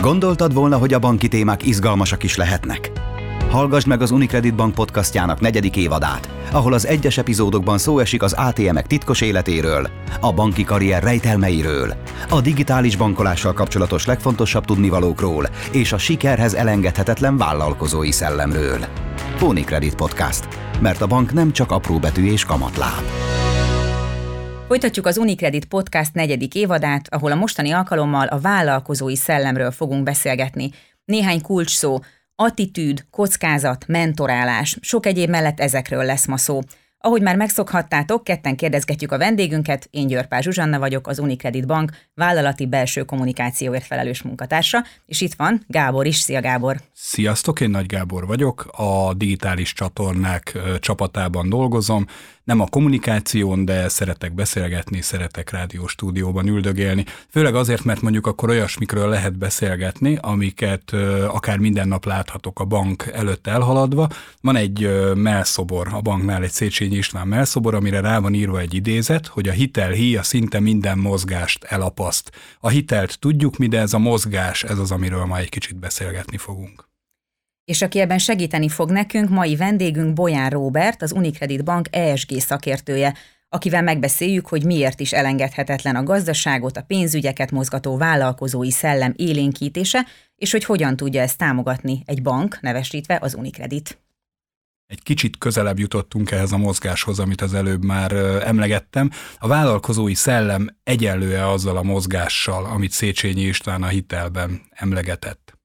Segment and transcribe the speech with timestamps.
[0.00, 2.90] Gondoltad volna, hogy a banki témák izgalmasak is lehetnek?
[3.50, 8.32] Hallgassd meg az Unicredit Bank podcastjának negyedik évadát, ahol az egyes epizódokban szó esik az
[8.32, 9.88] ATM-ek titkos életéről,
[10.20, 11.94] a banki karrier rejtelmeiről,
[12.28, 18.78] a digitális bankolással kapcsolatos legfontosabb tudnivalókról és a sikerhez elengedhetetlen vállalkozói szellemről.
[19.40, 20.48] Unicredit Podcast,
[20.80, 23.02] mert a bank nem csak apró betű és kamatláb.
[24.68, 30.70] Folytatjuk az Unicredit Podcast negyedik évadát, ahol a mostani alkalommal a vállalkozói szellemről fogunk beszélgetni.
[31.04, 31.98] Néhány kulcs szó,
[32.34, 36.60] attitűd, kockázat, mentorálás, sok egyéb mellett ezekről lesz ma szó.
[36.98, 42.66] Ahogy már megszokhattátok, ketten kérdezgetjük a vendégünket, én Györpár Zsuzsanna vagyok, az Unicredit Bank vállalati
[42.66, 46.16] belső kommunikációért felelős munkatársa, és itt van Gábor is.
[46.16, 46.80] Szia Gábor!
[47.00, 52.06] Sziasztok, én Nagy Gábor vagyok, a digitális csatornák csapatában dolgozom,
[52.44, 57.04] nem a kommunikáción, de szeretek beszélgetni, szeretek rádióstúdióban üldögélni.
[57.30, 60.92] Főleg azért, mert mondjuk akkor olyasmikről lehet beszélgetni, amiket
[61.28, 64.08] akár minden nap láthatok a bank előtt elhaladva.
[64.40, 69.26] Van egy melszobor a banknál, egy Széchenyi István melszobor, amire rá van írva egy idézet,
[69.26, 72.30] hogy a hitel híja szinte minden mozgást elapaszt.
[72.60, 76.36] A hitelt tudjuk mi, de ez a mozgás, ez az, amiről ma egy kicsit beszélgetni
[76.36, 76.87] fogunk.
[77.68, 83.14] És aki ebben segíteni fog nekünk, mai vendégünk Bolyán Róbert, az Unicredit Bank ESG szakértője,
[83.48, 90.52] akivel megbeszéljük, hogy miért is elengedhetetlen a gazdaságot, a pénzügyeket mozgató vállalkozói szellem élénkítése, és
[90.52, 93.98] hogy hogyan tudja ezt támogatni egy bank, nevesítve az Unicredit.
[94.86, 98.12] Egy kicsit közelebb jutottunk ehhez a mozgáshoz, amit az előbb már
[98.44, 99.10] emlegettem.
[99.38, 105.57] A vállalkozói szellem egyenlő-e azzal a mozgással, amit Széchenyi István a hitelben emlegetett?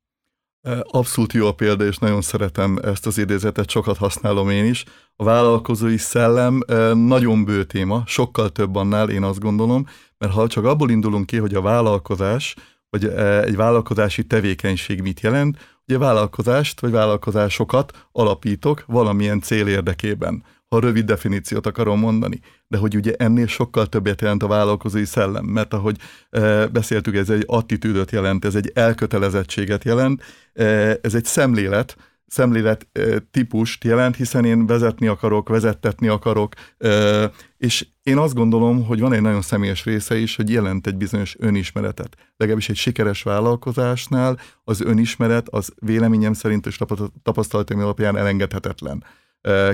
[0.91, 4.83] Abszolút jó a példa, és nagyon szeretem ezt az idézetet, sokat használom én is.
[5.15, 6.59] A vállalkozói szellem
[6.93, 11.37] nagyon bő téma, sokkal több annál, én azt gondolom, mert ha csak abból indulunk ki,
[11.37, 12.55] hogy a vállalkozás,
[12.89, 13.05] vagy
[13.45, 21.05] egy vállalkozási tevékenység mit jelent, ugye vállalkozást vagy vállalkozásokat alapítok valamilyen cél érdekében ha rövid
[21.05, 22.39] definíciót akarom mondani.
[22.67, 25.97] De hogy ugye ennél sokkal többet jelent a vállalkozói szellem, mert ahogy
[26.29, 30.23] e, beszéltük, ez egy attitűdöt jelent, ez egy elkötelezettséget jelent,
[30.53, 30.63] e,
[31.01, 31.97] ez egy szemlélet,
[32.27, 38.85] szemlélet e, típust jelent, hiszen én vezetni akarok, vezettetni akarok, e, és én azt gondolom,
[38.85, 42.15] hogy van egy nagyon személyes része is, hogy jelent egy bizonyos önismeretet.
[42.37, 46.79] Legalábbis egy sikeres vállalkozásnál az önismeret az véleményem szerint és
[47.23, 49.03] tapasztalatom alapján elengedhetetlen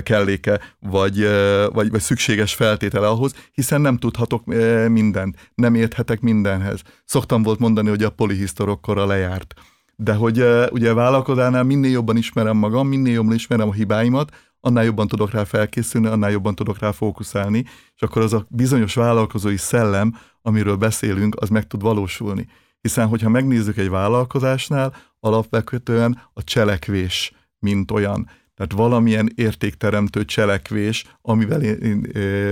[0.02, 1.26] kelléke, vagy,
[1.72, 4.44] vagy, vagy szükséges feltétele ahhoz, hiszen nem tudhatok
[4.88, 6.82] mindent, nem érthetek mindenhez.
[7.04, 9.54] Szoktam volt mondani, hogy a polihisztorokkora lejárt.
[9.96, 14.84] De hogy ugye a vállalkozásnál minél jobban ismerem magam, minél jobban ismerem a hibáimat, annál
[14.84, 17.64] jobban tudok rá felkészülni, annál jobban tudok rá fókuszálni,
[17.94, 22.46] és akkor az a bizonyos vállalkozói szellem, amiről beszélünk, az meg tud valósulni.
[22.80, 28.28] Hiszen, hogyha megnézzük egy vállalkozásnál, alapvetően a cselekvés, mint olyan.
[28.60, 32.00] Tehát valamilyen értékteremtő cselekvés, amivel én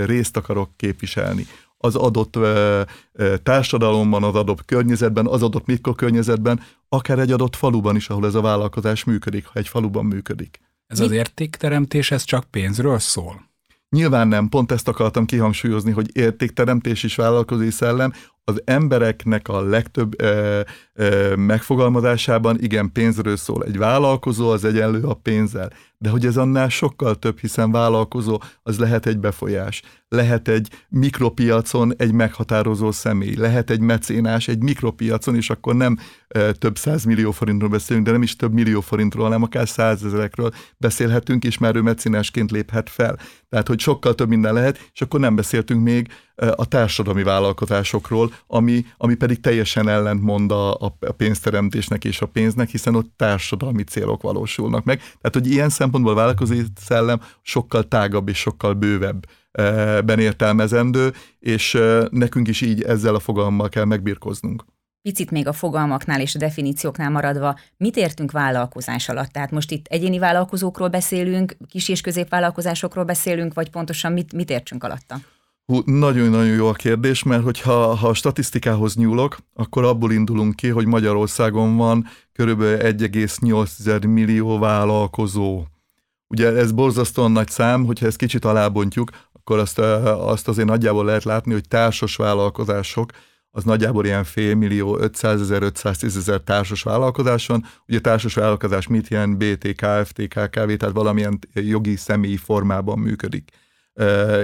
[0.05, 1.45] részt akarok képviselni
[1.77, 2.37] az adott
[3.43, 8.41] társadalomban, az adott környezetben, az adott mikrokörnyezetben, akár egy adott faluban is, ahol ez a
[8.41, 10.59] vállalkozás működik, ha egy faluban működik.
[10.87, 13.49] Ez az értékteremtés, ez csak pénzről szól?
[13.89, 18.13] Nyilván nem, pont ezt akartam kihangsúlyozni, hogy értékteremtés is vállalkozói szellem,
[18.43, 20.61] az embereknek a legtöbb ö,
[20.93, 23.63] ö, megfogalmazásában igen pénzről szól.
[23.63, 28.79] Egy vállalkozó az egyenlő a pénzzel, de hogy ez annál sokkal több, hiszen vállalkozó az
[28.79, 35.49] lehet egy befolyás, lehet egy mikropiacon egy meghatározó személy, lehet egy mecénás egy mikropiacon, és
[35.49, 35.97] akkor nem
[36.27, 41.43] ö, több millió forintról beszélünk, de nem is több millió forintról, hanem akár százezerekről beszélhetünk,
[41.43, 43.19] és már ő mecénásként léphet fel.
[43.49, 46.07] Tehát, hogy sokkal több minden lehet, és akkor nem beszéltünk még
[46.55, 52.95] a társadalmi vállalkozásokról, ami, ami pedig teljesen ellentmond a, a pénzteremtésnek és a pénznek, hiszen
[52.95, 54.97] ott társadalmi célok valósulnak meg.
[54.97, 59.25] Tehát, hogy ilyen szempontból a vállalkozói szellem sokkal tágabb és sokkal bővebb
[60.05, 61.77] ben értelmezendő, és
[62.09, 64.65] nekünk is így ezzel a fogalommal kell megbirkoznunk.
[65.01, 69.29] Picit még a fogalmaknál és a definícióknál maradva, mit értünk vállalkozás alatt?
[69.29, 74.83] Tehát most itt egyéni vállalkozókról beszélünk, kis- és középvállalkozásokról beszélünk, vagy pontosan mit, mit értsünk
[74.83, 75.19] alatta?
[75.85, 80.85] Nagyon-nagyon jó a kérdés, mert hogyha ha a statisztikához nyúlok, akkor abból indulunk ki, hogy
[80.85, 82.61] Magyarországon van kb.
[82.61, 85.63] 1,8 millió vállalkozó.
[86.27, 91.23] Ugye ez borzasztóan nagy szám, hogyha ezt kicsit alábontjuk, akkor azt, azt azért nagyjából lehet
[91.23, 93.11] látni, hogy társas vállalkozások,
[93.51, 97.65] az nagyjából ilyen fél millió, 500 ezer, 510 ezer társas vállalkozáson.
[97.87, 99.37] Ugye társas vállalkozás mit jelent?
[99.37, 103.51] BT, KFT, KKV, tehát valamilyen jogi személyi formában működik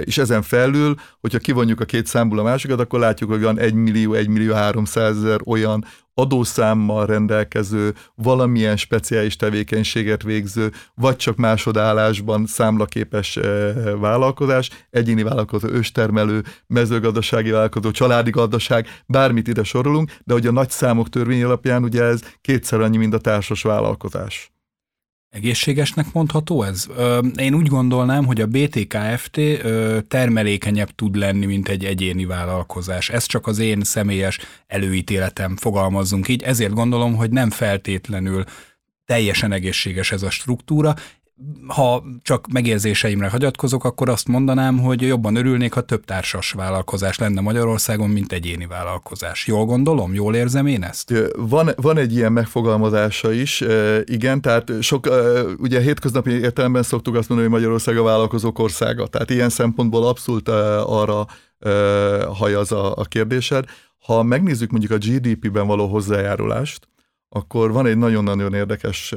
[0.04, 3.74] és ezen felül, hogyha kivonjuk a két számból a másikat, akkor látjuk, hogy van 1
[3.74, 12.46] millió, 1 millió 300 ezer olyan adószámmal rendelkező, valamilyen speciális tevékenységet végző, vagy csak másodállásban
[12.46, 13.38] számlaképes
[14.00, 20.70] vállalkozás, egyéni vállalkozó, őstermelő, mezőgazdasági vállalkozó, családi gazdaság, bármit ide sorolunk, de hogy a nagy
[20.70, 24.55] számok törvény alapján ugye ez kétszer annyi, mint a társas vállalkozás.
[25.30, 26.86] Egészségesnek mondható ez?
[27.36, 29.40] Én úgy gondolnám, hogy a BTKFT
[30.08, 33.08] termelékenyebb tud lenni, mint egy egyéni vállalkozás.
[33.10, 36.42] Ez csak az én személyes előítéletem, fogalmazzunk így.
[36.42, 38.44] Ezért gondolom, hogy nem feltétlenül
[39.04, 40.94] teljesen egészséges ez a struktúra,
[41.66, 47.40] ha csak megérzéseimre hagyatkozok, akkor azt mondanám, hogy jobban örülnék, ha több társas vállalkozás lenne
[47.40, 49.46] Magyarországon, mint egyéni vállalkozás.
[49.46, 50.14] Jól gondolom?
[50.14, 51.12] Jól érzem én ezt?
[51.36, 53.64] Van, van egy ilyen megfogalmazása is,
[54.04, 55.08] igen, tehát sok,
[55.58, 60.48] ugye hétköznapi értelemben szoktuk azt mondani, hogy Magyarország a vállalkozók országa, tehát ilyen szempontból abszolút
[60.48, 61.26] arra
[62.32, 63.64] hajaz a, a kérdésed.
[63.98, 66.88] Ha megnézzük mondjuk a GDP-ben való hozzájárulást,
[67.28, 69.12] akkor van egy nagyon-nagyon érdekes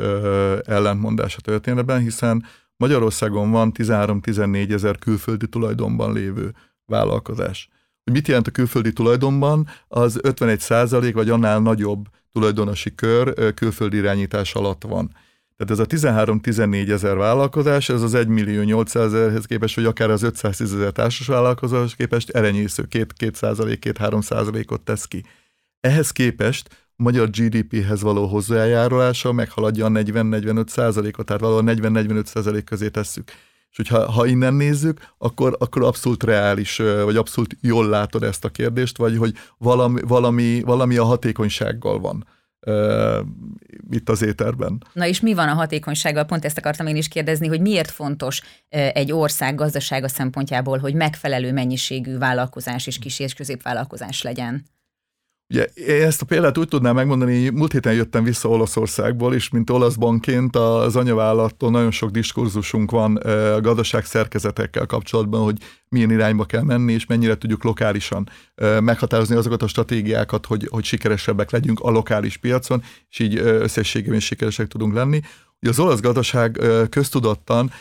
[0.65, 2.45] ellentmondás a történetben, hiszen
[2.77, 6.53] Magyarországon van 13-14 ezer külföldi tulajdonban lévő
[6.85, 7.69] vállalkozás.
[8.03, 9.67] Hogy mit jelent a külföldi tulajdonban?
[9.87, 15.11] Az 51 százalék vagy annál nagyobb tulajdonosi kör külföldi irányítás alatt van.
[15.57, 20.09] Tehát ez a 13-14 ezer vállalkozás, ez az 1 millió 800 ezerhez képest, vagy akár
[20.09, 25.23] az 510 ezer társas vállalkozás képest elenyésző, 2 százalék, 2-3 százalékot tesz ki.
[25.79, 32.89] Ehhez képest magyar GDP-hez való hozzájárulása meghaladja a 40-45 százalékot, tehát valahol 40-45 százalék közé
[32.89, 33.31] tesszük.
[33.71, 38.49] És hogyha ha innen nézzük, akkor, akkor abszolút reális, vagy abszolút jól látod ezt a
[38.49, 42.25] kérdést, vagy hogy valami, valami, valami a hatékonysággal van
[43.91, 44.83] itt az éterben.
[44.93, 46.23] Na és mi van a hatékonysággal?
[46.23, 51.53] Pont ezt akartam én is kérdezni, hogy miért fontos egy ország gazdasága szempontjából, hogy megfelelő
[51.53, 54.65] mennyiségű vállalkozás és kis és középvállalkozás legyen?
[55.53, 55.67] Ugye
[56.05, 60.55] ezt a példát úgy tudnám megmondani, múlt héten jöttem vissza Olaszországból, és mint olasz bankként
[60.55, 65.57] az anyavállalattól nagyon sok diskurzusunk van a gazdaság szerkezetekkel kapcsolatban, hogy
[65.87, 68.29] milyen irányba kell menni, és mennyire tudjuk lokálisan
[68.79, 74.67] meghatározni azokat a stratégiákat, hogy, hogy sikeresebbek legyünk a lokális piacon, és így összességében sikeresek
[74.67, 75.21] tudunk lenni.
[75.61, 77.71] Ugye az olasz gazdaság köztudottan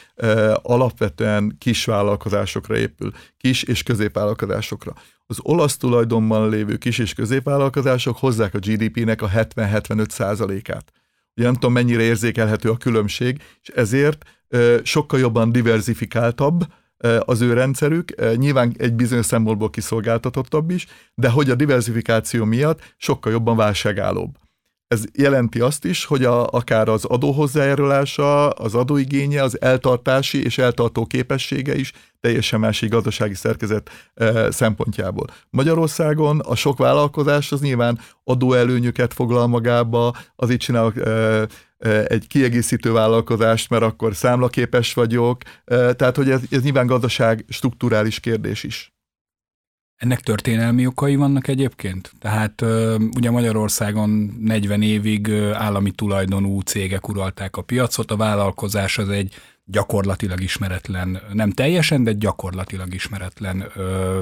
[0.62, 4.94] alapvetően kis vállalkozásokra épül, kis és középvállalkozásokra
[5.30, 10.92] az olasz tulajdonban lévő kis és középvállalkozások hozzák a GDP-nek a 70-75 százalékát.
[11.36, 14.24] Ugye nem tudom, mennyire érzékelhető a különbség, és ezért
[14.82, 16.66] sokkal jobban diversifikáltabb
[17.20, 23.32] az ő rendszerük, nyilván egy bizonyos szempontból kiszolgáltatottabb is, de hogy a diversifikáció miatt sokkal
[23.32, 24.36] jobban válságállóbb.
[24.88, 31.06] Ez jelenti azt is, hogy a, akár az adóhozzájárulása, az adóigénye, az eltartási és eltartó
[31.06, 35.26] képessége is teljesen másik gazdasági szerkezet e, szempontjából.
[35.50, 41.46] Magyarországon a sok vállalkozás az nyilván adóelőnyöket foglal magába, az itt csinálok e, e,
[42.06, 48.20] egy kiegészítő vállalkozást, mert akkor számlaképes vagyok, e, tehát hogy ez, ez nyilván gazdaság strukturális
[48.20, 48.97] kérdés is.
[49.98, 52.12] Ennek történelmi okai vannak egyébként?
[52.20, 52.64] Tehát
[53.16, 54.10] ugye Magyarországon
[54.40, 59.34] 40 évig állami tulajdonú cégek uralták a piacot, a vállalkozás az egy
[59.64, 64.20] gyakorlatilag ismeretlen, nem teljesen, de gyakorlatilag ismeretlen ö,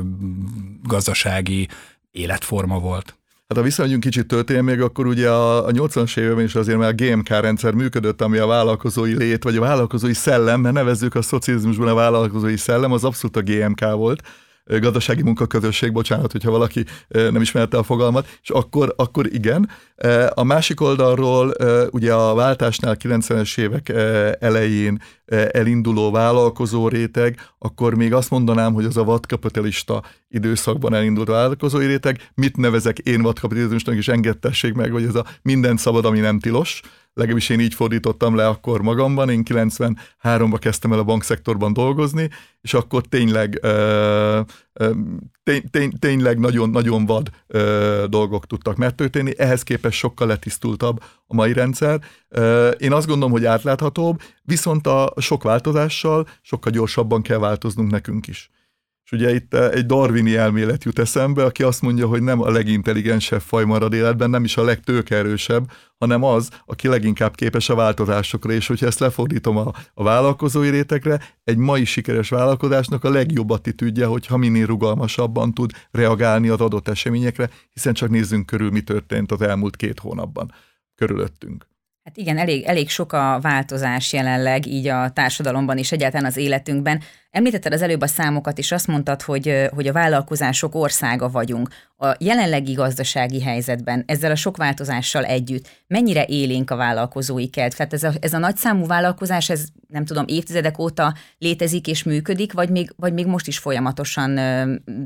[0.82, 1.68] gazdasági
[2.10, 3.16] életforma volt.
[3.48, 7.04] Hát ha visszamegyünk kicsit történelmi, akkor ugye a, a 80-as években is azért már a
[7.04, 11.88] GMK rendszer működött, ami a vállalkozói lét, vagy a vállalkozói szellem, mert nevezzük a szocializmusban
[11.88, 14.22] a vállalkozói szellem, az abszolút a GMK volt
[14.66, 19.70] gazdasági munkaközösség, bocsánat, hogyha valaki nem ismerte a fogalmat, és akkor, akkor igen.
[20.34, 21.54] A másik oldalról
[21.90, 23.88] ugye a váltásnál 90-es évek
[24.40, 25.02] elején
[25.50, 32.30] elinduló vállalkozó réteg, akkor még azt mondanám, hogy az a vadkapitalista időszakban elindult vállalkozói réteg.
[32.34, 36.80] Mit nevezek én vadkapitalizmusnak, és engedtessék meg, hogy ez a minden szabad, ami nem tilos
[37.16, 42.30] legalábbis én így fordítottam le akkor magamban, én 93-ban kezdtem el a bankszektorban dolgozni,
[42.60, 43.60] és akkor tényleg
[45.42, 47.30] tény, tény, tényleg nagyon-nagyon vad
[48.08, 52.00] dolgok tudtak megtörténni, ehhez képest sokkal letisztultabb a mai rendszer.
[52.78, 58.50] Én azt gondolom, hogy átláthatóbb, viszont a sok változással sokkal gyorsabban kell változnunk nekünk is.
[59.06, 62.50] És ugye itt eh, egy darwini elmélet jut eszembe, aki azt mondja, hogy nem a
[62.50, 68.52] legintelligensebb faj marad életben, nem is a legtőkerősebb, hanem az, aki leginkább képes a változásokra,
[68.52, 74.06] és hogyha ezt lefordítom a, a vállalkozói rétegre, egy mai sikeres vállalkozásnak a legjobb attitűdje,
[74.06, 79.40] hogyha minél rugalmasabban tud reagálni az adott eseményekre, hiszen csak nézzünk körül, mi történt az
[79.40, 80.52] elmúlt két hónapban
[80.94, 81.66] körülöttünk.
[82.06, 87.00] Hát igen, elég, elég sok a változás jelenleg így a társadalomban és egyáltalán az életünkben.
[87.36, 91.68] Említetted az előbb a számokat, és azt mondtad, hogy, hogy a vállalkozások országa vagyunk.
[91.96, 97.76] A jelenlegi gazdasági helyzetben ezzel a sok változással együtt mennyire élénk a vállalkozói kelt?
[97.76, 102.52] Tehát ez a, ez a nagyszámú vállalkozás, ez nem tudom, évtizedek óta létezik és működik,
[102.52, 104.38] vagy még, vagy még most is folyamatosan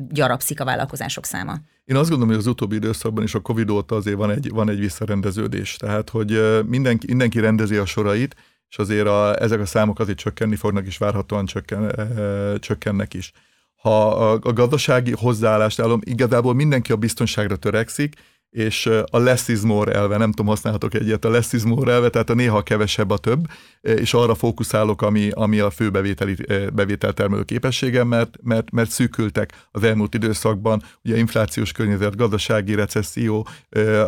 [0.09, 1.59] gyarapszik a vállalkozások száma?
[1.85, 4.71] Én azt gondolom, hogy az utóbbi időszakban is a Covid óta azért van egy, van
[4.71, 5.77] egy visszarendeződés.
[5.77, 8.37] Tehát, hogy mindenki, mindenki rendezi a sorait,
[8.71, 13.33] és azért a, ezek a számok azért csökkenni fognak, és várhatóan csökken, e, csökkennek is.
[13.77, 18.15] Ha a, a gazdasági hozzáállást állom, igazából mindenki a biztonságra törekszik,
[18.51, 22.09] és a less is more elve, nem tudom, használhatok egyet, a less is more elve,
[22.09, 23.47] tehát a néha kevesebb a több,
[23.81, 26.37] és arra fókuszálok, ami, ami a fő bevételi,
[26.73, 33.47] bevételtermelő képességem, mert, mert, mert szűkültek az elmúlt időszakban, ugye inflációs környezet, gazdasági recesszió,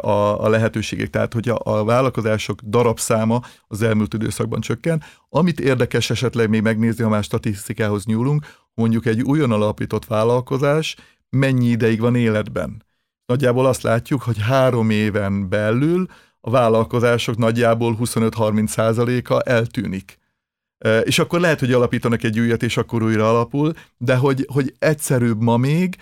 [0.00, 5.02] a, a lehetőségek, tehát hogy a, a vállalkozások darabszáma az elmúlt időszakban csökken.
[5.28, 10.96] Amit érdekes esetleg még megnézni, ha már statisztikához nyúlunk, mondjuk egy újon alapított vállalkozás
[11.30, 12.90] mennyi ideig van életben
[13.26, 16.06] nagyjából azt látjuk, hogy három éven belül
[16.40, 20.18] a vállalkozások nagyjából 25-30 százaléka eltűnik.
[21.02, 25.40] És akkor lehet, hogy alapítanak egy újat, és akkor újra alapul, de hogy, hogy egyszerűbb
[25.40, 25.96] ma még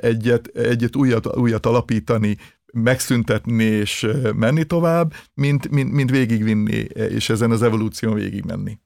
[0.00, 2.36] egyet, egyet újat, újat alapítani,
[2.72, 8.78] megszüntetni és menni tovább, mint, mint, mint végigvinni, és ezen az evolúción végigmenni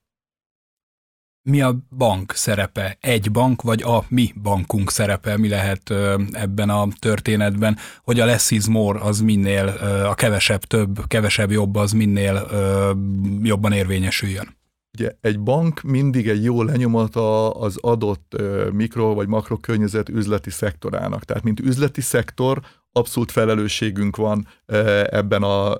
[1.48, 2.96] mi a bank szerepe?
[3.00, 5.36] Egy bank, vagy a mi bankunk szerepe?
[5.36, 5.90] Mi lehet
[6.32, 9.66] ebben a történetben, hogy a less is more az minél,
[10.08, 12.46] a kevesebb több, kevesebb jobb az minél
[13.42, 14.56] jobban érvényesüljön?
[14.98, 18.36] Ugye egy bank mindig egy jó lenyomata az adott
[18.72, 21.24] mikro vagy makro környezet üzleti szektorának.
[21.24, 22.60] Tehát mint üzleti szektor
[22.92, 24.46] abszolút felelősségünk van
[25.10, 25.76] ebben a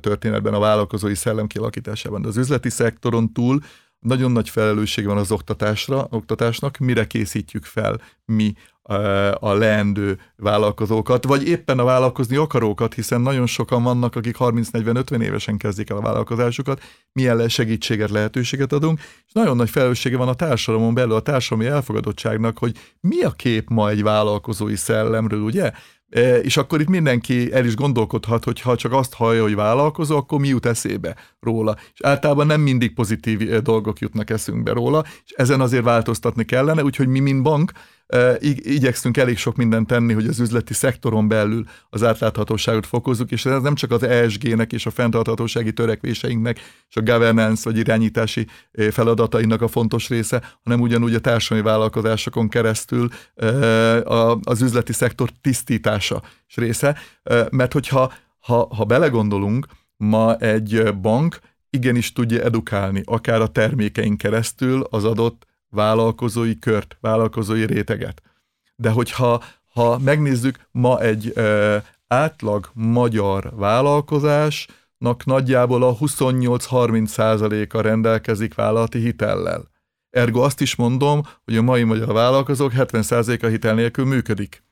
[0.00, 2.22] történetben, a vállalkozói szellem kialakításában.
[2.22, 3.60] De az üzleti szektoron túl
[4.04, 8.52] nagyon nagy felelősség van az oktatásra, oktatásnak, mire készítjük fel mi
[9.38, 15.56] a leendő vállalkozókat, vagy éppen a vállalkozni akarókat, hiszen nagyon sokan vannak, akik 30-40-50 évesen
[15.56, 16.82] kezdik el a vállalkozásukat,
[17.12, 22.58] milyen segítséget, lehetőséget adunk, és nagyon nagy felelőssége van a társadalomon belül, a társadalmi elfogadottságnak,
[22.58, 25.72] hogy mi a kép ma egy vállalkozói szellemről, ugye?
[26.42, 30.40] És akkor itt mindenki el is gondolkodhat, hogy ha csak azt hallja, hogy vállalkozó, akkor
[30.40, 31.76] mi jut eszébe róla.
[31.94, 37.08] És általában nem mindig pozitív dolgok jutnak eszünkbe róla, és ezen azért változtatni kellene, úgyhogy
[37.08, 37.72] mi, mint bank,
[38.56, 43.62] igyekszünk elég sok mindent tenni, hogy az üzleti szektoron belül az átláthatóságot fokozzuk, és ez
[43.62, 48.46] nem csak az ESG-nek és a fenntarthatósági törekvéseinknek és a governance vagy irányítási
[48.90, 53.08] feladatainak a fontos része, hanem ugyanúgy a társadalmi vállalkozásokon keresztül
[54.42, 56.98] az üzleti szektor tisztítása és része,
[57.50, 59.66] mert hogyha ha, ha belegondolunk,
[59.96, 61.38] ma egy bank
[61.70, 68.22] igenis tudja edukálni, akár a termékeink keresztül az adott vállalkozói kört, vállalkozói réteget.
[68.76, 69.42] De hogyha
[69.74, 71.76] ha megnézzük, ma egy ö,
[72.06, 79.72] átlag magyar vállalkozásnak nagyjából a 28-30 százaléka rendelkezik vállalati hitellel.
[80.10, 84.62] Ergo azt is mondom, hogy a mai magyar vállalkozók 70%-a hitel nélkül működik.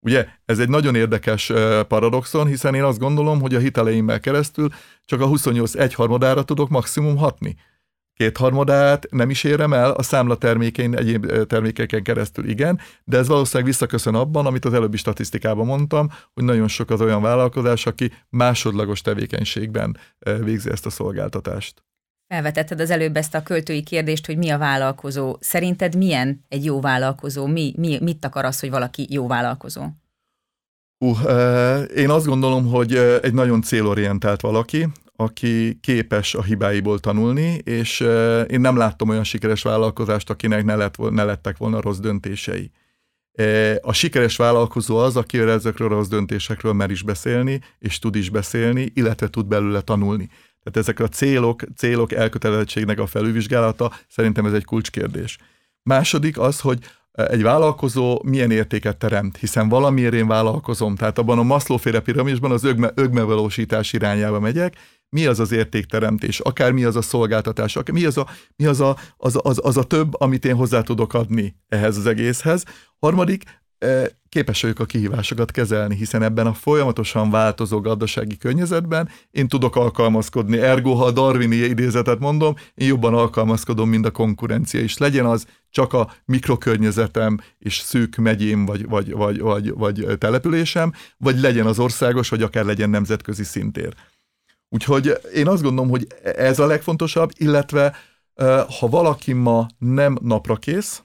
[0.00, 1.52] Ugye, ez egy nagyon érdekes
[1.88, 4.68] paradoxon, hiszen én azt gondolom, hogy a hiteleimmel keresztül
[5.04, 7.56] csak a 28 egyharmadára tudok maximum hatni
[8.20, 13.66] kétharmadát nem is érem el, a számla termékein, egyéb termékeken keresztül igen, de ez valószínűleg
[13.66, 19.00] visszaköszön abban, amit az előbbi statisztikában mondtam, hogy nagyon sok az olyan vállalkozás, aki másodlagos
[19.00, 19.96] tevékenységben
[20.40, 21.84] végzi ezt a szolgáltatást.
[22.28, 25.36] Felvetetted az előbb ezt a költői kérdést, hogy mi a vállalkozó.
[25.40, 27.46] Szerinted milyen egy jó vállalkozó?
[27.46, 29.82] Mi, mi, mit akar az, hogy valaki jó vállalkozó?
[31.04, 34.86] Uh, én azt gondolom, hogy egy nagyon célorientált valaki,
[35.20, 38.00] aki képes a hibáiból tanulni, és
[38.48, 42.70] én nem láttam olyan sikeres vállalkozást, akinek ne, lett, ne lettek volna rossz döntései.
[43.80, 48.30] A sikeres vállalkozó az, aki ezekről a rossz döntésekről mer is beszélni, és tud is
[48.30, 50.26] beszélni, illetve tud belőle tanulni.
[50.62, 55.38] Tehát ezek a célok, célok elkötelezettségnek a felülvizsgálata, szerintem ez egy kulcskérdés.
[55.82, 56.78] Második az, hogy
[57.12, 62.50] egy vállalkozó milyen értéket teremt, hiszen valamiért én vállalkozom, tehát abban a Maslow féle piramisban
[62.50, 64.76] az ögme, ögmevalósítás irányába megyek,
[65.10, 68.26] mi az az értékteremtés, akár mi az a szolgáltatás, akár mi az a,
[68.56, 72.06] mi az, a, az, az, az a több, amit én hozzá tudok adni ehhez az
[72.06, 72.64] egészhez.
[72.98, 73.42] Harmadik,
[73.78, 79.76] e, képes vagyok a kihívásokat kezelni, hiszen ebben a folyamatosan változó gazdasági környezetben én tudok
[79.76, 80.58] alkalmazkodni.
[80.58, 84.98] Ergo, ha a darwini idézetet mondom, én jobban alkalmazkodom, mint a konkurencia is.
[84.98, 91.40] Legyen az csak a mikrokörnyezetem és szűk megyém, vagy, vagy, vagy, vagy, vagy településem, vagy
[91.40, 93.94] legyen az országos, vagy akár legyen nemzetközi szintér.
[94.72, 97.96] Úgyhogy én azt gondolom, hogy ez a legfontosabb, illetve
[98.78, 101.02] Ha valaki ma nem napra kész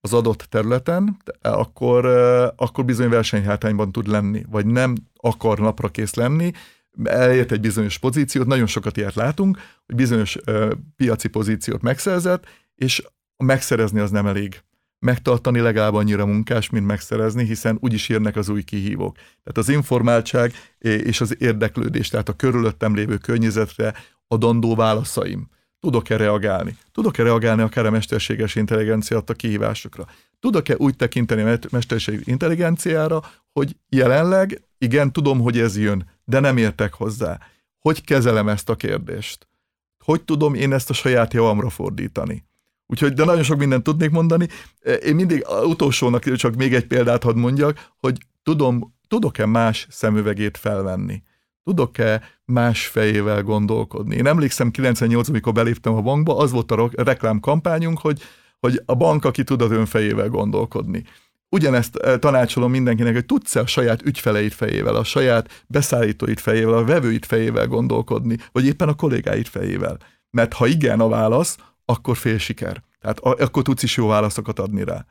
[0.00, 2.06] az adott területen, akkor,
[2.56, 6.52] akkor bizony versenyhátrányban tud lenni, vagy nem akar napra kész lenni,
[7.04, 10.38] elért egy bizonyos pozíciót, nagyon sokat ilyet látunk, hogy bizonyos
[10.96, 13.02] piaci pozíciót megszerzett, és
[13.36, 14.62] megszerezni az nem elég
[14.98, 19.16] megtartani legalább annyira munkás, mint megszerezni, hiszen úgyis jönnek az új kihívók.
[19.16, 23.94] Tehát az informáltság és az érdeklődés, tehát a körülöttem lévő környezetre
[24.28, 25.48] adandó válaszaim.
[25.80, 26.76] Tudok-e reagálni?
[26.92, 30.06] Tudok-e reagálni akár a mesterséges intelligencia adta kihívásokra?
[30.40, 36.56] Tudok-e úgy tekinteni a mesterséges intelligenciára, hogy jelenleg igen, tudom, hogy ez jön, de nem
[36.56, 37.38] értek hozzá.
[37.78, 39.48] Hogy kezelem ezt a kérdést?
[40.04, 42.47] Hogy tudom én ezt a saját javamra fordítani?
[42.90, 44.48] Úgyhogy, de nagyon sok mindent tudnék mondani.
[45.04, 51.22] Én mindig utolsónak csak még egy példát hadd mondjak, hogy tudom, tudok-e más szemüvegét felvenni?
[51.64, 54.16] Tudok-e más fejével gondolkodni?
[54.16, 58.22] Én emlékszem 98 amikor beléptem a bankba, az volt a reklámkampányunk, hogy,
[58.60, 61.04] hogy a bank, aki tud az önfejével gondolkodni.
[61.48, 67.26] Ugyanezt tanácsolom mindenkinek, hogy tudsz-e a saját ügyfeleit fejével, a saját beszállítóit fejével, a vevőit
[67.26, 69.98] fejével gondolkodni, vagy éppen a kollégáit fejével.
[70.30, 71.56] Mert ha igen a válasz,
[71.88, 72.82] akkor fél siker.
[73.00, 75.06] Tehát akkor tudsz is jó válaszokat adni rá.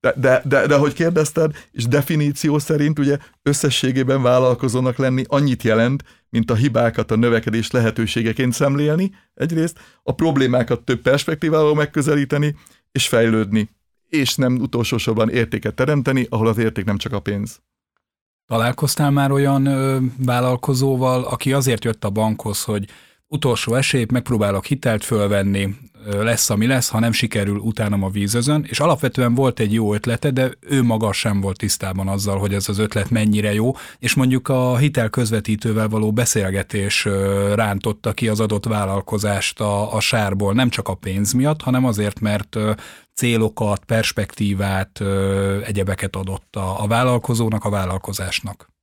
[0.00, 6.04] De, de, de, de hogy kérdezted, és definíció szerint ugye összességében vállalkozónak lenni annyit jelent,
[6.28, 12.56] mint a hibákat a növekedés lehetőségeként szemlélni egyrészt, a problémákat több perspektívával megközelíteni,
[12.92, 13.70] és fejlődni,
[14.08, 17.60] és nem utolsó sorban értéket teremteni, ahol az érték nem csak a pénz.
[18.46, 22.88] Találkoztál már olyan ö, vállalkozóval, aki azért jött a bankhoz, hogy
[23.28, 28.80] utolsó esély, megpróbálok hitelt fölvenni, lesz, ami lesz, ha nem sikerül, utána a vízözön, és
[28.80, 32.78] alapvetően volt egy jó ötlete, de ő maga sem volt tisztában azzal, hogy ez az
[32.78, 37.04] ötlet mennyire jó, és mondjuk a hitel közvetítővel való beszélgetés
[37.54, 42.20] rántotta ki az adott vállalkozást a, a sárból, nem csak a pénz miatt, hanem azért,
[42.20, 42.56] mert
[43.14, 45.00] célokat, perspektívát,
[45.64, 48.76] egyebeket adott a, a vállalkozónak, a vállalkozásnak.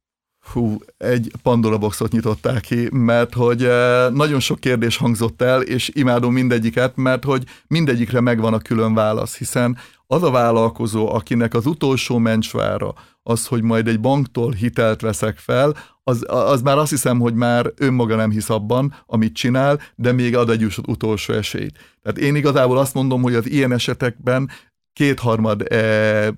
[0.51, 5.91] Hú, egy Pandora boxot nyitották ki, mert hogy eh, nagyon sok kérdés hangzott el, és
[5.93, 11.65] imádom mindegyiket, mert hogy mindegyikre megvan a külön válasz, hiszen az a vállalkozó, akinek az
[11.65, 12.93] utolsó mencsvára
[13.23, 17.71] az, hogy majd egy banktól hitelt veszek fel, az, az már azt hiszem, hogy már
[17.77, 21.77] önmaga nem hisz abban, amit csinál, de még ad egy utolsó esélyt.
[22.03, 24.49] Tehát én igazából azt mondom, hogy az ilyen esetekben
[24.95, 26.33] kétharmad e,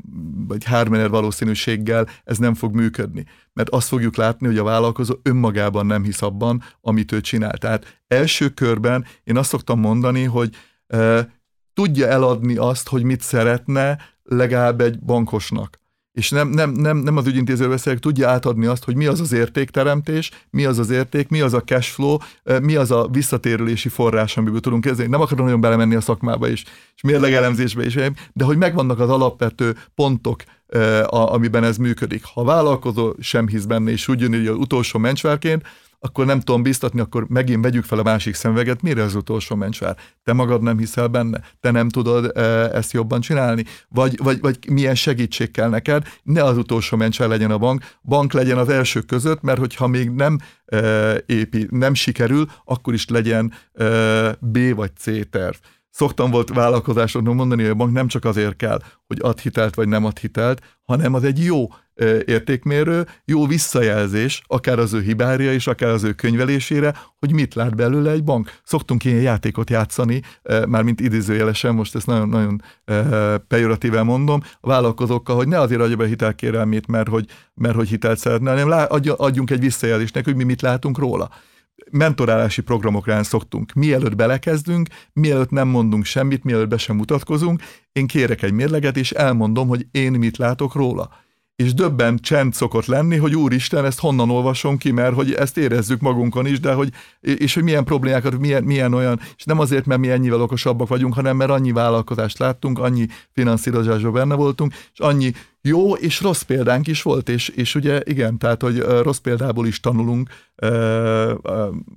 [0.48, 3.26] vagy hármener valószínűséggel ez nem fog működni.
[3.54, 7.58] Mert azt fogjuk látni, hogy a vállalkozó önmagában nem hisz abban, amit ő csinál.
[7.58, 10.56] Tehát első körben én azt szoktam mondani, hogy
[10.88, 11.30] e,
[11.74, 15.80] tudja eladni azt, hogy mit szeretne legalább egy bankosnak
[16.17, 19.32] és nem, nem, nem, nem az ügyintéző beszélek, tudja átadni azt, hogy mi az az
[19.32, 22.17] értékteremtés, mi az az érték, mi az a cash flow,
[22.62, 25.10] mi az a visszatérülési forrás, amiből tudunk kezdeni.
[25.10, 26.63] Nem akarom nagyon belemenni a szakmába is,
[26.95, 27.93] és mérlegelemzésbe is,
[28.34, 30.43] de hogy megvannak az alapvető pontok,
[31.10, 32.23] amiben ez működik.
[32.23, 35.63] Ha a vállalkozó sem hisz benne, és úgy jön, hogy az utolsó mencsvárként,
[35.99, 39.97] akkor nem tudom biztatni, akkor megint vegyük fel a másik szemveget, mire az utolsó mencsvár?
[40.23, 41.41] Te magad nem hiszel benne?
[41.60, 42.41] Te nem tudod e,
[42.75, 43.63] ezt jobban csinálni?
[43.89, 46.07] Vagy, vagy, vagy milyen segítség kell neked?
[46.23, 50.10] Ne az utolsó mencsvár legyen a bank, bank legyen az első között, mert hogyha még
[50.10, 53.86] nem e, épi, nem sikerül, akkor is legyen e,
[54.39, 55.55] B vagy C terv.
[55.97, 59.88] Szoktam volt vállalkozásoknak mondani, hogy a bank nem csak azért kell, hogy ad hitelt vagy
[59.88, 61.67] nem ad hitelt, hanem az egy jó
[62.25, 67.75] értékmérő, jó visszajelzés, akár az ő hibária és akár az ő könyvelésére, hogy mit lát
[67.75, 68.60] belőle egy bank.
[68.63, 70.21] Szoktunk ilyen játékot játszani,
[70.67, 72.62] már mint idézőjelesen, most ezt nagyon, nagyon
[73.47, 78.19] pejoratíven mondom, a vállalkozókkal, hogy ne azért adja be hitelkérelmét, mert hogy, mert hogy hitelt
[78.19, 81.29] szeretne, hanem adjunk egy visszajelzést neki, hogy mi mit látunk róla
[81.91, 83.73] mentorálási programokra szoktunk.
[83.73, 89.12] Mielőtt belekezdünk, mielőtt nem mondunk semmit, mielőtt be sem mutatkozunk, én kérek egy mérleget, és
[89.12, 91.10] elmondom, hogy én mit látok róla
[91.63, 96.00] és döbben csend szokott lenni, hogy úristen, ezt honnan olvasom ki, mert hogy ezt érezzük
[96.02, 100.00] magunkon is, de hogy, és hogy milyen problémákat, milyen, milyen olyan, és nem azért, mert
[100.00, 105.32] mi ennyivel okosabbak vagyunk, hanem mert annyi vállalkozást láttunk, annyi finanszírozásban benne voltunk, és annyi
[105.67, 109.80] jó és rossz példánk is volt, és, és ugye igen, tehát, hogy rossz példából is
[109.80, 110.30] tanulunk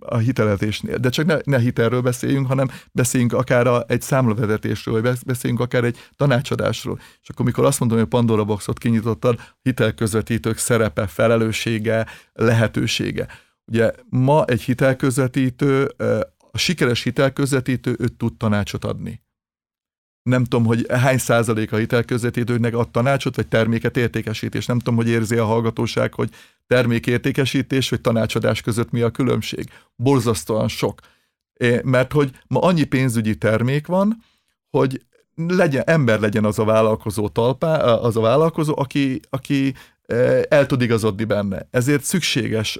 [0.00, 0.96] a hitelezésnél.
[0.96, 5.84] De csak ne, ne hitelről beszéljünk, hanem beszéljünk akár a, egy számlavezetésről, vagy beszéljünk akár
[5.84, 6.98] egy tanácsadásról.
[7.22, 13.26] És akkor, mikor azt mondom, hogy a Pandora Boxot kinyitottad, hitelközvetítők szerepe, felelőssége, lehetősége.
[13.66, 15.84] Ugye ma egy hitelközvetítő,
[16.50, 19.22] a sikeres hitelközvetítő, ő tud tanácsot adni
[20.22, 24.66] nem tudom, hogy hány százalék a hitelközvetítőnek ad tanácsot, vagy terméket értékesítés.
[24.66, 26.30] Nem tudom, hogy érzi a hallgatóság, hogy
[26.66, 29.70] termékértékesítés vagy tanácsadás között mi a különbség.
[29.96, 31.00] Borzasztóan sok.
[31.82, 34.24] Mert hogy ma annyi pénzügyi termék van,
[34.70, 35.04] hogy
[35.34, 39.74] legyen, ember legyen az a vállalkozó talpá, az a vállalkozó, aki, aki
[40.48, 41.68] el tud igazodni benne.
[41.70, 42.76] Ezért szükséges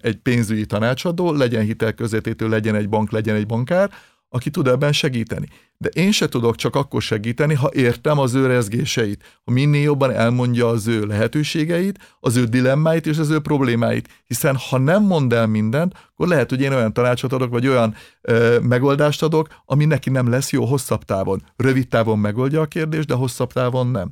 [0.00, 3.90] egy pénzügyi tanácsadó, legyen hitelközvetétő, legyen egy bank, legyen egy bankár,
[4.32, 5.48] aki tud ebben segíteni.
[5.78, 10.10] De én se tudok csak akkor segíteni, ha értem az ő rezgéseit, ha minél jobban
[10.10, 14.08] elmondja az ő lehetőségeit, az ő dilemmáit és az ő problémáit.
[14.26, 17.94] Hiszen ha nem mond el mindent, akkor lehet, hogy én olyan tanácsot adok, vagy olyan
[18.20, 21.42] ö, megoldást adok, ami neki nem lesz jó hosszabb távon.
[21.56, 24.10] Rövid távon megoldja a kérdést, de hosszabb távon nem.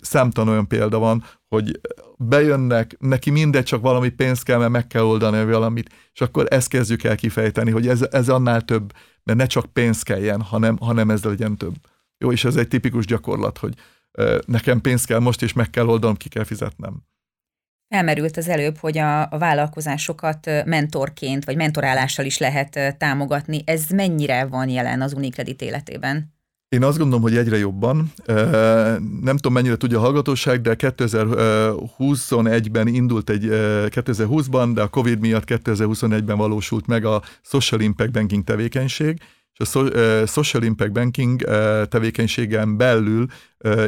[0.00, 1.80] Számtalan olyan példa van, hogy
[2.18, 6.68] bejönnek, neki mindegy, csak valami pénzt kell, mert meg kell oldani valamit, és akkor ezt
[6.68, 8.92] kezdjük el kifejteni, hogy ez, ez annál több
[9.24, 11.74] de ne csak pénz kelljen, hanem, hanem ez legyen több.
[12.18, 13.74] Jó, és ez egy tipikus gyakorlat, hogy
[14.46, 17.02] nekem pénz kell most, és meg kell oldanom, ki kell fizetnem.
[17.88, 23.62] Felmerült az előbb, hogy a, a vállalkozásokat mentorként, vagy mentorálással is lehet támogatni.
[23.66, 26.33] Ez mennyire van jelen az Unicredit életében?
[26.74, 28.12] Én azt gondolom, hogy egyre jobban.
[29.20, 35.44] Nem tudom, mennyire tudja a hallgatóság, de 2021-ben indult egy, 2020-ban, de a Covid miatt
[35.46, 39.20] 2021-ben valósult meg a Social Impact Banking tevékenység,
[39.52, 41.42] és a Social Impact Banking
[41.88, 43.26] tevékenységen belül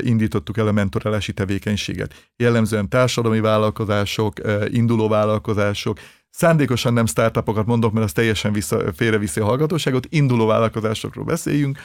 [0.00, 2.30] indítottuk el a mentorálási tevékenységet.
[2.36, 4.34] Jellemzően társadalmi vállalkozások,
[4.68, 5.98] induló vállalkozások,
[6.30, 11.78] Szándékosan nem startupokat mondok, mert az teljesen vissza, félreviszi a hallgatóságot, induló vállalkozásokról beszéljünk,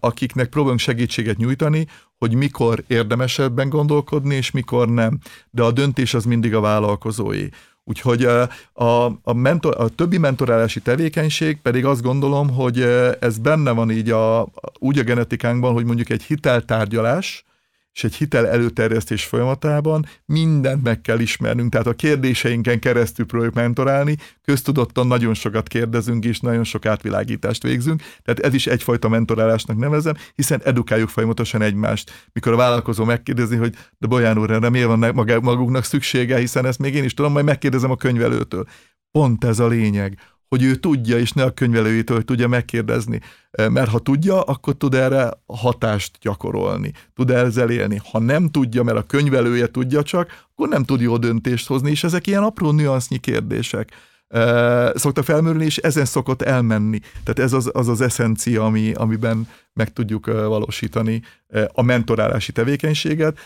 [0.00, 1.86] akiknek próbálunk segítséget nyújtani,
[2.18, 5.18] hogy mikor érdemesebben gondolkodni, és mikor nem.
[5.50, 7.48] De a döntés az mindig a vállalkozói.
[7.84, 8.24] Úgyhogy
[8.72, 12.80] a, a, mentor, a többi mentorálási tevékenység pedig azt gondolom, hogy
[13.20, 17.45] ez benne van így a, úgy a genetikánkban, hogy mondjuk egy hiteltárgyalás,
[17.96, 24.16] és egy hitel előterjesztés folyamatában mindent meg kell ismernünk, tehát a kérdéseinken keresztül próbáljuk mentorálni,
[24.44, 30.14] köztudottan nagyon sokat kérdezünk és nagyon sok átvilágítást végzünk, tehát ez is egyfajta mentorálásnak nevezem,
[30.34, 32.28] hiszen edukáljuk folyamatosan egymást.
[32.32, 36.78] Mikor a vállalkozó megkérdezi, hogy de Bolyán úr, erre miért van magunknak szüksége, hiszen ezt
[36.78, 38.66] még én is tudom, majd megkérdezem a könyvelőtől.
[39.10, 43.20] Pont ez a lényeg, hogy ő tudja, és ne a könyvelőjétől tudja megkérdezni.
[43.70, 48.00] Mert ha tudja, akkor tud erre hatást gyakorolni, tud ezzel élni.
[48.10, 52.04] Ha nem tudja, mert a könyvelője tudja csak, akkor nem tud jó döntést hozni, és
[52.04, 53.92] ezek ilyen apró nüansznyi kérdések
[54.94, 56.98] szokta felmerülni, és ezen szokott elmenni.
[56.98, 61.22] Tehát ez az az, az eszencia, ami, amiben meg tudjuk valósítani
[61.72, 63.38] a mentorálási tevékenységet,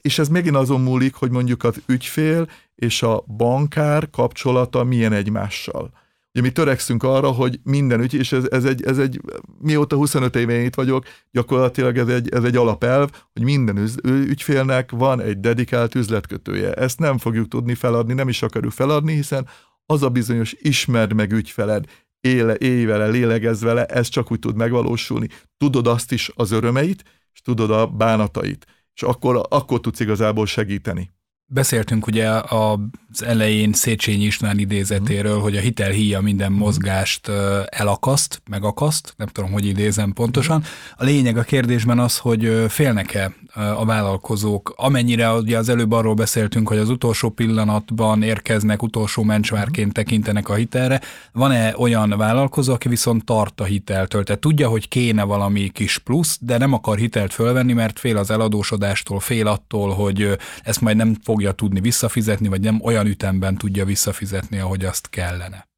[0.00, 5.90] és ez megint azon múlik, hogy mondjuk az ügyfél és a bankár kapcsolata milyen egymással.
[6.34, 9.20] Ugye mi törekszünk arra, hogy minden ügy, és ez, ez, egy, ez egy,
[9.58, 15.20] mióta 25 éve itt vagyok, gyakorlatilag ez egy, ez egy alapelv, hogy minden ügyfélnek van
[15.20, 16.72] egy dedikált üzletkötője.
[16.72, 19.48] Ezt nem fogjuk tudni feladni, nem is akarjuk feladni, hiszen
[19.86, 21.84] az a bizonyos ismerd meg ügyfeled,
[22.20, 25.28] éle, élj vele, lélegezz vele, ez csak úgy tud megvalósulni.
[25.56, 31.10] Tudod azt is az örömeit, és tudod a bánatait, és akkor, akkor tudsz igazából segíteni.
[31.54, 37.30] Beszéltünk ugye az elején Széchenyi István idézetéről, hogy a hitelhíja minden mozgást
[37.66, 40.64] elakaszt, megakaszt, nem tudom, hogy idézem pontosan.
[40.96, 46.68] A lényeg a kérdésben az, hogy félnek-e a vállalkozók, amennyire ugye az előbb arról beszéltünk,
[46.68, 51.00] hogy az utolsó pillanatban érkeznek, utolsó mencsvárként tekintenek a hitelre,
[51.32, 56.38] van-e olyan vállalkozó, aki viszont tart a hiteltől, tehát tudja, hogy kéne valami kis plusz,
[56.40, 61.14] de nem akar hitelt fölvenni, mert fél az eladósodástól, fél attól, hogy ezt majd nem
[61.42, 65.68] fogja tudni visszafizetni, vagy nem olyan ütemben tudja visszafizetni, ahogy azt kellene.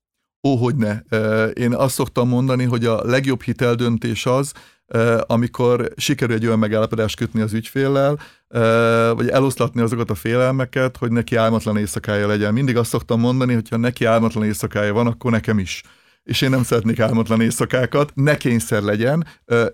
[0.42, 0.98] Ó, hogy ne.
[1.48, 4.52] Én azt szoktam mondani, hogy a legjobb hiteldöntés az,
[5.26, 8.18] amikor sikerül egy olyan megállapodást kötni az ügyféllel,
[9.14, 12.52] vagy eloszlatni azokat a félelmeket, hogy neki álmatlan éjszakája legyen.
[12.52, 15.82] Mindig azt szoktam mondani, hogy ha neki álmatlan éjszakája van, akkor nekem is
[16.24, 19.26] és én nem szeretnék álmatlan éjszakákat, ne kényszer legyen,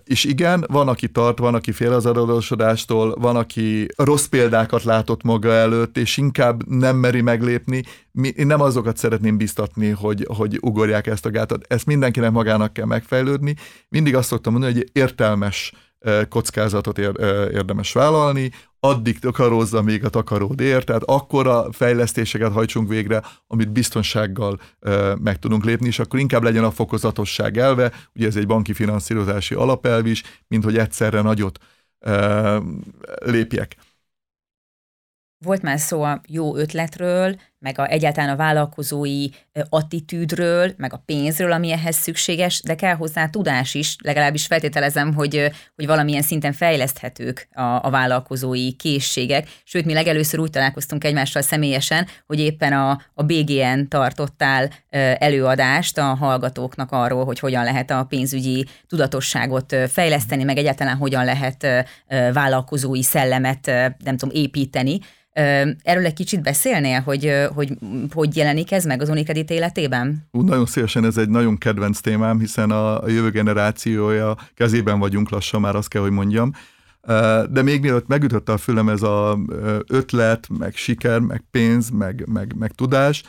[0.03, 5.23] és igen, van, aki tart, van, aki fél az adósodástól, van, aki rossz példákat látott
[5.23, 7.83] maga előtt, és inkább nem meri meglépni.
[8.35, 11.65] Én nem azokat szeretném biztatni, hogy, hogy ugorják ezt a gátat.
[11.67, 13.55] Ezt mindenkinek magának kell megfejlődni.
[13.89, 15.73] Mindig azt szoktam mondani, hogy értelmes
[16.29, 23.71] kockázatot érdemes vállalni, addig takarózza, még a takaród ér, tehát akkora fejlesztéseket hajtsunk végre, amit
[23.71, 24.59] biztonsággal
[25.19, 29.55] meg tudunk lépni, és akkor inkább legyen a fokozatosság elve, ugye ez egy banki finanszírozási
[29.55, 31.59] alapelv is, mint hogy egyszerre nagyot
[33.25, 33.75] lépjek.
[35.45, 39.27] Volt már szó a jó ötletről, meg a, egyáltalán a vállalkozói
[39.69, 45.51] attitűdről, meg a pénzről, ami ehhez szükséges, de kell hozzá tudás is, legalábbis feltételezem, hogy,
[45.75, 49.47] hogy valamilyen szinten fejleszthetők a, a vállalkozói készségek.
[49.63, 54.69] Sőt, mi legelőször úgy találkoztunk egymással személyesen, hogy éppen a, a BGN tartottál
[55.19, 61.67] előadást a hallgatóknak arról, hogy hogyan lehet a pénzügyi tudatosságot fejleszteni, meg egyáltalán hogyan lehet
[62.33, 63.65] vállalkozói szellemet,
[64.03, 64.99] nem tudom, építeni.
[65.83, 67.77] Erről egy kicsit beszélnél, hogy, hogy
[68.13, 70.27] hogy jelenik ez meg az Unicredit életében?
[70.31, 75.29] Ú, nagyon szívesen ez egy nagyon kedvenc témám, hiszen a, a jövő generációja kezében vagyunk
[75.29, 76.51] lassan, már azt kell, hogy mondjam.
[77.49, 79.39] De még mielőtt megütötte a fülem ez a
[79.87, 83.23] ötlet, meg siker, meg pénz, meg, meg, meg tudás,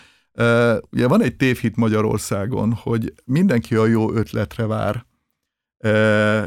[0.91, 5.05] ugye van egy tévhit Magyarországon, hogy mindenki a jó ötletre vár.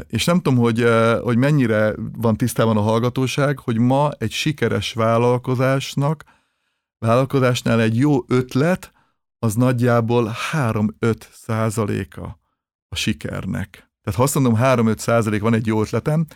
[0.06, 0.86] És nem tudom, hogy,
[1.20, 6.24] hogy mennyire van tisztában a hallgatóság, hogy ma egy sikeres vállalkozásnak,
[6.98, 8.92] vállalkozásnál egy jó ötlet,
[9.38, 12.40] az nagyjából 3-5 százaléka
[12.88, 13.70] a sikernek.
[14.02, 16.26] Tehát ha azt mondom, 3-5 százalék van egy jó ötletem,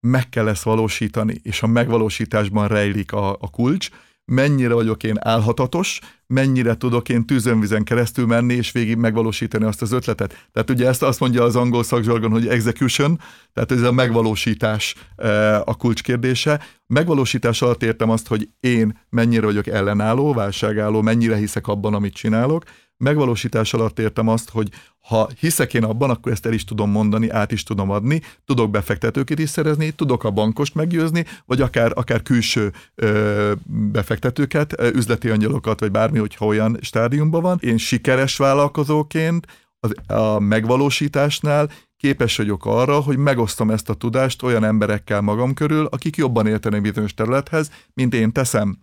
[0.00, 3.90] meg kell ezt valósítani, és a megvalósításban rejlik a, a kulcs,
[4.32, 9.92] mennyire vagyok én álhatatos, mennyire tudok én tűzönvizen keresztül menni, és végig megvalósítani azt az
[9.92, 10.48] ötletet.
[10.52, 13.20] Tehát ugye ezt azt mondja az angol szakzsargon, hogy execution,
[13.52, 16.60] tehát ez a megvalósítás e, a kulcskérdése.
[16.86, 22.64] Megvalósítás alatt értem azt, hogy én mennyire vagyok ellenálló, válságálló, mennyire hiszek abban, amit csinálok,
[23.02, 24.68] Megvalósítás alatt értem azt, hogy
[25.00, 28.70] ha hiszek én abban, akkor ezt el is tudom mondani, át is tudom adni, tudok
[28.70, 33.52] befektetőket is szerezni, tudok a bankost meggyőzni, vagy akár, akár külső ö,
[33.92, 37.58] befektetőket, üzleti angyalokat, vagy bármi, hogyha olyan stádiumban van.
[37.60, 39.46] Én sikeres vállalkozóként
[39.80, 45.86] az, a megvalósításnál képes vagyok arra, hogy megosztom ezt a tudást olyan emberekkel magam körül,
[45.86, 48.78] akik jobban értenek bizonyos területhez, mint én teszem.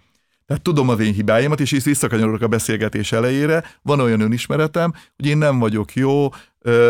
[0.49, 5.25] Tehát tudom az én hibáimat, és is visszakanyarodok a beszélgetés elejére, van olyan önismeretem, hogy
[5.25, 6.29] én nem vagyok jó,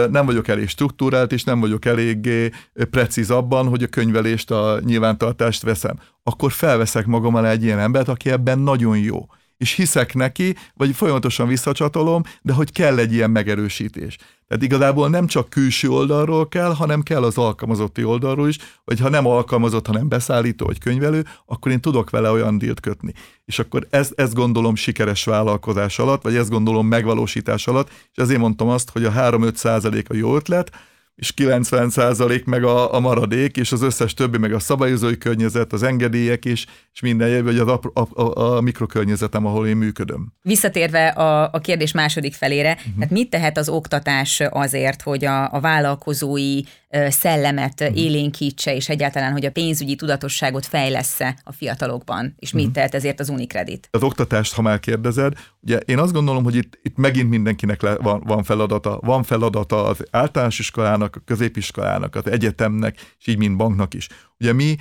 [0.10, 5.62] nem vagyok elég struktúrált, és nem vagyok eléggé precíz abban, hogy a könyvelést, a nyilvántartást
[5.62, 6.00] veszem.
[6.24, 9.28] Akkor felveszek magam alá egy ilyen embert, aki ebben nagyon jó
[9.60, 14.18] és hiszek neki, vagy folyamatosan visszacsatolom, de hogy kell egy ilyen megerősítés.
[14.48, 19.10] Tehát igazából nem csak külső oldalról kell, hanem kell az alkalmazotti oldalról is, vagy ha
[19.10, 23.14] nem alkalmazott, hanem beszállító vagy könyvelő, akkor én tudok vele olyan dílt kötni.
[23.46, 28.40] És akkor ezt, ezt gondolom sikeres vállalkozás alatt, vagy ezt gondolom megvalósítás alatt, és ezért
[28.40, 30.72] mondtam azt, hogy a 3-5 százalék a jó ötlet,
[31.20, 35.84] és 90% meg a, a maradék, és az összes többi, meg a szabályozói környezet, az
[35.84, 40.34] engedélyek is, és minden, vagy az a, a, a, a mikrokörnyezetem, ahol én működöm.
[40.42, 42.94] Visszatérve a, a kérdés második felére, uh-huh.
[42.96, 46.62] tehát mit tehet az oktatás azért, hogy a, a vállalkozói
[47.10, 47.98] szellemet uh-huh.
[47.98, 52.76] élénkítse, és egyáltalán, hogy a pénzügyi tudatosságot fejlesz-e a fiatalokban, és mit uh-huh.
[52.76, 53.88] tehet ezért az Unicredit?
[53.92, 57.96] Az oktatást, ha már kérdezed, ugye én azt gondolom, hogy itt, itt megint mindenkinek le,
[57.96, 59.00] van, van feladata.
[59.02, 64.08] Van feladata az általános iskolának, a középiskolának, az egyetemnek, és így mind banknak is.
[64.40, 64.76] Ugye mi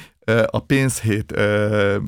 [0.47, 1.33] a pénzhét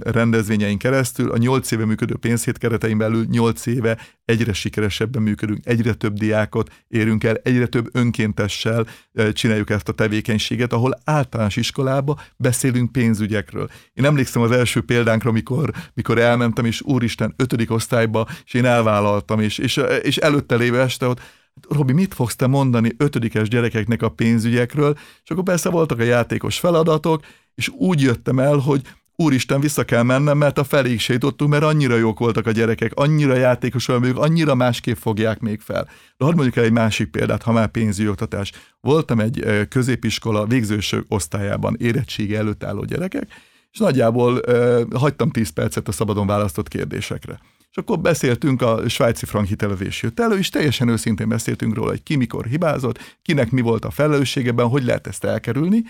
[0.01, 5.95] rendezvényein keresztül, a 8 éve működő pénzhét keretein belül 8 éve egyre sikeresebben működünk, egyre
[5.95, 8.87] több diákot érünk el, egyre több önkéntessel
[9.33, 13.69] csináljuk ezt a tevékenységet, ahol általános iskolába beszélünk pénzügyekről.
[13.93, 19.41] Én emlékszem az első példánkra, mikor, mikor elmentem, és úristen, ötödik osztályba, és én elvállaltam,
[19.41, 21.21] és, és, és előtte lévő este ott
[21.69, 24.99] Robi, mit fogsz te mondani ötödikes gyerekeknek a pénzügyekről?
[25.25, 27.23] És akkor persze voltak a játékos feladatok,
[27.55, 28.83] és úgy jöttem el, hogy
[29.17, 33.37] úristen, vissza kell mennem, mert a feléig sétottunk, mert annyira jók voltak a gyerekek, annyira
[33.37, 35.89] játékosan ők, annyira másképp fogják még fel.
[36.17, 38.53] De hadd mondjuk el egy másik példát, ha már pénzügyi oktatás.
[38.81, 43.29] Voltam egy középiskola végzősök osztályában érettségi előtt álló gyerekek,
[43.73, 47.41] és nagyjából uh, hagytam 10 percet a szabadon választott kérdésekre.
[47.71, 52.03] És akkor beszéltünk a svájci frank hitelezés jött elő, és teljesen őszintén beszéltünk róla, hogy
[52.03, 55.83] ki mikor hibázott, kinek mi volt a felelősségeben, hogy lehet ezt elkerülni,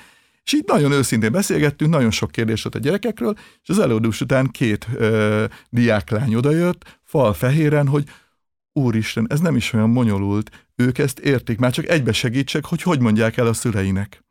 [0.45, 4.47] és így nagyon őszintén beszélgettünk, nagyon sok kérdés volt a gyerekekről, és az előadós után
[4.47, 8.05] két ö, diáklány odajött, fal fehéren, hogy
[8.73, 13.01] úristen, ez nem is olyan bonyolult, ők ezt értik, már csak egybe segítsek, hogy hogy
[13.01, 14.25] mondják el a szüleinek.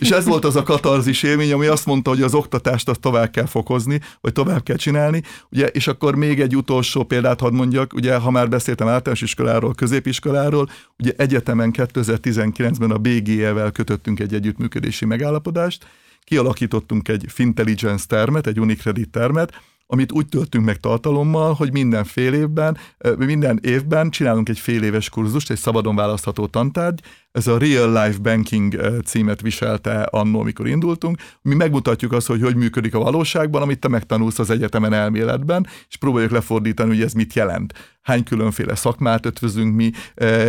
[0.00, 3.30] És ez volt az a katarzis élmény, ami azt mondta, hogy az oktatást azt tovább
[3.30, 5.22] kell fokozni, vagy tovább kell csinálni.
[5.50, 9.74] Ugye, és akkor még egy utolsó példát hadd mondjak, ugye, ha már beszéltem általános iskoláról,
[9.74, 15.86] középiskoláról, ugye egyetemen 2019-ben a BGE-vel kötöttünk egy együttműködési megállapodást,
[16.24, 19.52] kialakítottunk egy Fintelligence termet, egy Unicredit termet,
[19.92, 22.76] amit úgy töltünk meg tartalommal, hogy minden fél évben,
[23.16, 27.00] minden évben csinálunk egy fél éves kurzust, egy szabadon választható tantárgy,
[27.32, 31.18] ez a Real Life Banking címet viselte annó, amikor indultunk.
[31.42, 35.96] Mi megmutatjuk azt, hogy hogy működik a valóságban, amit te megtanulsz az egyetemen elméletben, és
[35.96, 37.72] próbáljuk lefordítani, hogy ez mit jelent.
[38.02, 39.90] Hány különféle szakmát ötvözünk mi,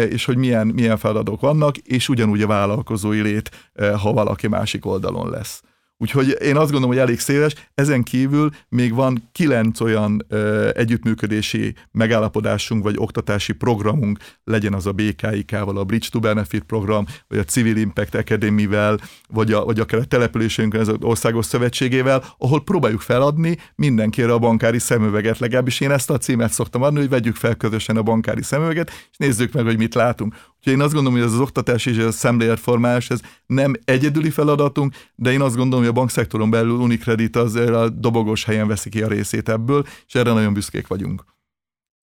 [0.10, 5.30] és hogy milyen, milyen feladatok vannak, és ugyanúgy a vállalkozói lét, ha valaki másik oldalon
[5.30, 5.62] lesz.
[6.02, 7.54] Úgyhogy én azt gondolom, hogy elég széles.
[7.74, 14.92] Ezen kívül még van kilenc olyan ö, együttműködési megállapodásunk, vagy oktatási programunk, legyen az a
[14.92, 20.00] BKIK-val, a Bridge to Benefit program, vagy a Civil Impact Academy-vel, vagy, a, vagy akár
[20.00, 25.40] a településünkön, az országos szövetségével, ahol próbáljuk feladni mindenkire a bankári szemüveget.
[25.40, 29.18] Legalábbis én ezt a címet szoktam adni, hogy vegyük fel közösen a bankári szemüveget, és
[29.18, 30.36] nézzük meg, hogy mit látunk.
[30.62, 34.96] Úgyhogy én azt gondolom, hogy ez az oktatás és a szemléletformálás, ez nem egyedüli feladatunk,
[35.16, 39.02] de én azt gondolom, hogy a bankszektoron belül Unicredit az a dobogós helyen veszi ki
[39.02, 41.26] a részét ebből, és erre nagyon büszkék vagyunk.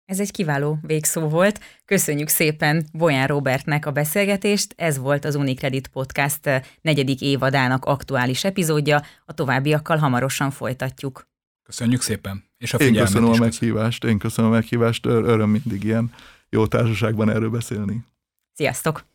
[0.06, 1.60] Ez egy kiváló végszó volt.
[1.86, 4.74] Köszönjük szépen Bolyán Robertnek a beszélgetést.
[4.78, 6.50] Ez volt az Unicredit Podcast
[6.82, 9.02] negyedik évadának aktuális epizódja.
[9.26, 11.28] A továbbiakkal hamarosan folytatjuk.
[11.64, 12.44] Köszönjük szépen.
[12.58, 16.12] És a Én köszönöm a meghívást, én köszönöm a meghívást, öröm mindig ilyen
[16.50, 18.04] jó társaságban erről beszélni.
[18.58, 19.06] Sziasztok!